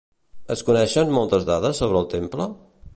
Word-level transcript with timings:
Es 0.55 0.63
coneixen 0.69 1.13
moltes 1.19 1.47
dades 1.51 1.85
sobre 1.85 2.03
el 2.05 2.11
temple? 2.17 2.53